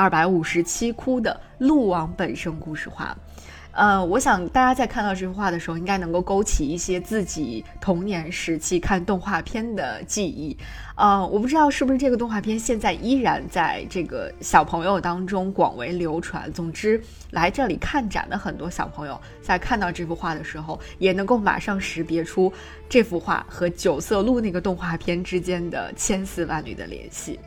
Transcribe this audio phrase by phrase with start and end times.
[0.00, 3.14] 二百五十七窟的鹿王本生故事画。
[3.72, 10.56] 呃，我想大家在看到这幅画的时候，应该能够勾起一些自己童年时期看动画片的记忆。
[10.96, 16.50] 呃，我不知道是不是这个动画片现在依然在这个小朋友当中广为流传。
[16.50, 16.98] 总之，
[17.32, 22.50] 来这里看展的很多小朋友在看到这幅画的时候，也能够马上识别出
[22.88, 27.38] 这幅画和九色鹿那个动画片之间的千丝万缕的联系。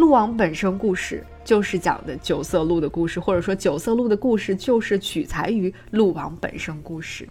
[0.00, 7.28] 鹿王本身故事就是讲的九色鹿的故事，或者说九色鹿的故事就是取材于鹿王本身故事。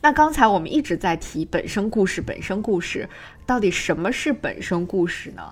[0.00, 3.06] 那刚才我们一直在提本身故事，本身故事
[3.44, 5.42] 到底什么是本身故事呢？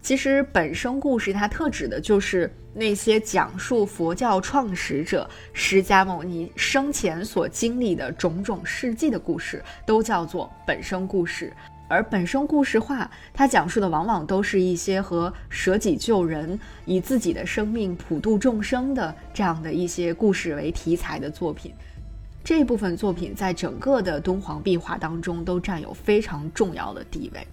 [0.00, 11.52] 其实本身故事它特指的就是那些讲述佛教创始者释迦牟尼生前所经历的种种事迹的故事，都叫做本身故事。
[11.88, 21.72] 而本身故事画，它讲述的往往都是一些和舍己救人、以自己的生命普度众生的这样的一些故事为题材的作品。
[22.44, 27.46] 这部分作品在整个的敦煌壁画当中都占有非常重要的地位。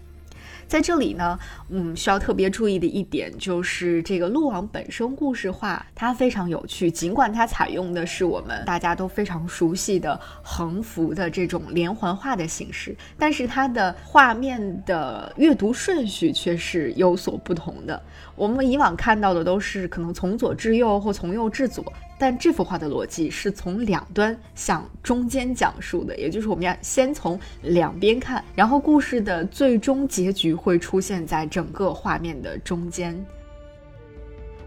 [0.68, 1.38] 在这里呢，
[1.70, 6.90] 嗯，需要特别注意的一点就是这个鹿王本身故事化，它非常有趣。
[6.90, 18.02] 尽管它采用的是我们大家都非常熟悉的横幅的这种连环画的形式，但是它的画面的阅读顺序却是有所不同的。
[18.36, 21.86] 我们以往看到的都是可能从左至右或从右至左。
[22.18, 33.26] 但这幅画的逻辑是从两端向中间讲述的，也就是我们要先从两边看，然后故事的最终结局会出现在整个画面的中间。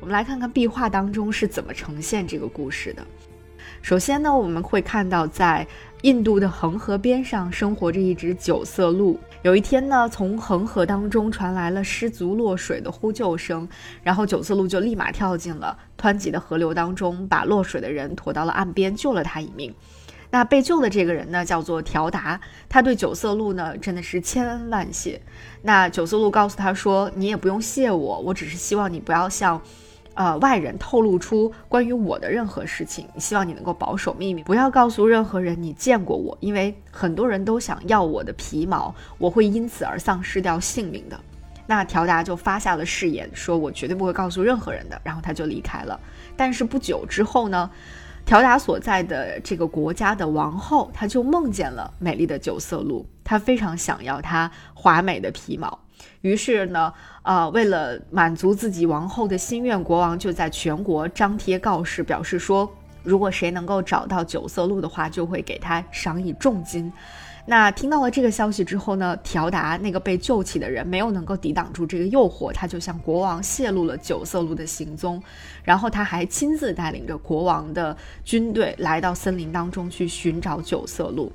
[0.01, 3.05] 我们来看看壁画当中是怎么呈现这个故事的。
[3.81, 5.67] 首先呢，我们会看到在
[6.03, 9.19] 印度的恒河边上生活着一只九色鹿。
[9.43, 13.69] 有一天呢，从恒河当中传来了失足落水的呼救声，
[14.03, 19.75] 然后九色鹿就立马跳进了湍急的河流当中，把落水的人驮到了岸边，救了他一命。
[20.31, 25.21] 那被救的这个人呢，叫做条达，他对九色鹿呢真的是千恩万谢。
[25.63, 29.61] 那九色鹿告诉他说：“你也不用谢我，我只是希望你不要像。”
[30.19, 41.17] 呃，外人透露出关于我的任何事情，希望你能够保守秘密，不要告诉任何人你见过我，因为很多人都想要我的皮毛，我会因此而丧失掉性命的。
[41.69, 46.01] 那条达就发下了誓言，说我绝对不会告诉任何人的，然后他就离开了。
[46.37, 47.71] 但是不久之后呢，
[48.27, 55.79] 条达所在的这个国家的王后，她就梦见了美丽的九色鹿，她非常想要它华美的皮毛。
[56.21, 56.93] 于是呢，
[57.23, 62.69] 呃，为了满足自己王后的心愿，国王就在全国张贴告示，表示说，
[63.03, 66.93] 如果谁能够找到九色鹿的话，就会给他赏以重金。
[67.47, 75.23] 那听到了这个消息之后呢，条达那个被救起的人没有能够抵挡住这个诱惑，他就向国王泄露了九色鹿的行踪，
[75.65, 81.33] 然后他还亲自带领着国王的军队来到森林当中去寻找九色鹿。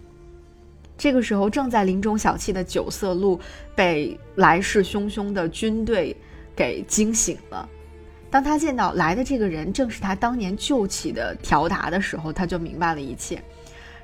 [1.03, 3.38] 这个时候，正在林中小憩的九色鹿
[3.75, 6.16] 被来势汹汹的军队
[6.56, 7.68] 给惊醒了。
[8.31, 13.44] 当他见到来的这个人正是他当年救起的条达的时候，他就明白了一切。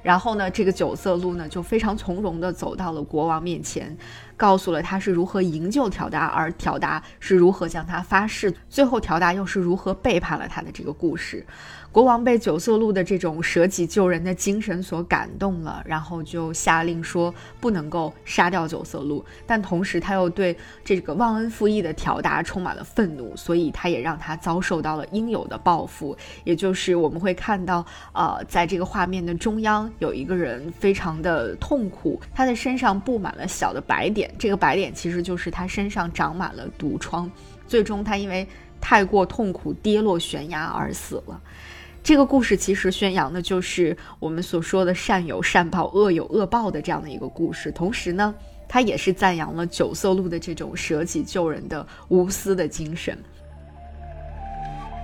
[0.02, 3.96] 然后呢，这个九色鹿呢就非常从容地走到了国王面前，
[4.38, 11.46] 告诉了他是如何营救条达，而条达是如何向他发誓，最后条达又是如何背叛了他的这个故事。
[11.92, 20.56] 国王被九色鹿的这种舍己救人的精神所感动了，然后就下令说不能够杀掉九色鹿，但同时他又对
[20.86, 26.16] 这个忘恩负义的条达充满了愤怒，所以他也让他遭受到了应有的报复。
[26.44, 27.84] 也就是我们会看到，
[28.14, 37.30] 呃，在这个画面的中央有一个人非常的痛苦，他的身上布满了小的白点，这个白点其实就是他身上长满了毒疮，
[37.68, 38.48] 最终他因为
[38.80, 41.42] 太过痛苦跌落悬崖而死了。
[42.02, 47.70] 这个故事其实宣扬的就是我们所说的善有善报、恶有恶报的这样的一个故事。
[47.72, 48.34] 同时呢，
[48.70, 53.18] 它也是赞扬了九色鹿的这种舍己救人的无私的精神。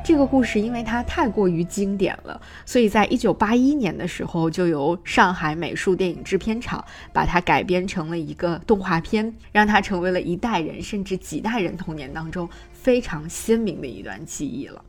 [0.06, 14.80] 这个故事因为它太过于经典了，所以在一九八一年的时候，就由上海美术电影制片厂把它改编成了一个动画片，让它成为了一代人甚至几代人童年当中非常鲜明的一段记忆了。